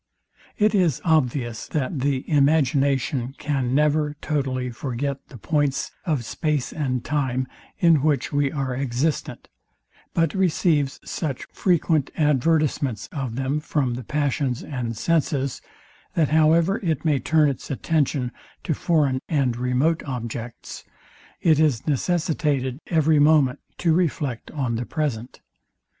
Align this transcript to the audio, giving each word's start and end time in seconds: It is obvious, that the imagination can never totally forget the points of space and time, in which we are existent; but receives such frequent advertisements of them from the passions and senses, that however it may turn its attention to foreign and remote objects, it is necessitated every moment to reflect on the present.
It 0.57 0.73
is 0.73 0.99
obvious, 1.05 1.67
that 1.67 1.99
the 1.99 2.27
imagination 2.27 3.35
can 3.37 3.75
never 3.75 4.15
totally 4.19 4.71
forget 4.71 5.27
the 5.27 5.37
points 5.37 5.91
of 6.07 6.25
space 6.25 6.73
and 6.73 7.05
time, 7.05 7.47
in 7.77 8.01
which 8.01 8.33
we 8.33 8.51
are 8.51 8.75
existent; 8.75 9.47
but 10.15 10.33
receives 10.33 10.99
such 11.05 11.45
frequent 11.53 12.09
advertisements 12.17 13.09
of 13.11 13.35
them 13.35 13.59
from 13.59 13.93
the 13.93 14.03
passions 14.03 14.63
and 14.63 14.97
senses, 14.97 15.61
that 16.15 16.29
however 16.29 16.79
it 16.81 17.05
may 17.05 17.19
turn 17.19 17.47
its 17.47 17.69
attention 17.69 18.31
to 18.63 18.73
foreign 18.73 19.21
and 19.29 19.55
remote 19.55 20.01
objects, 20.07 20.83
it 21.43 21.59
is 21.59 21.85
necessitated 21.85 22.79
every 22.87 23.19
moment 23.19 23.59
to 23.77 23.93
reflect 23.93 24.49
on 24.49 24.77
the 24.77 24.85
present. 24.87 25.41